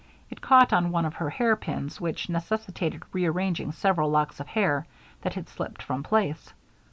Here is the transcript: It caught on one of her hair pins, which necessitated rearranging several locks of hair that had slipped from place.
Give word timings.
It 0.31 0.41
caught 0.41 0.73
on 0.73 0.89
one 0.89 1.05
of 1.05 1.13
her 1.13 1.29
hair 1.29 1.55
pins, 1.55 2.01
which 2.01 2.27
necessitated 2.27 3.03
rearranging 3.13 3.71
several 3.71 4.09
locks 4.09 4.39
of 4.39 4.47
hair 4.47 4.87
that 5.21 5.35
had 5.35 5.47
slipped 5.47 5.83
from 5.83 6.01
place. 6.01 6.51